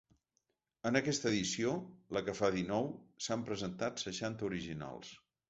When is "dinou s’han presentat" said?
2.57-4.03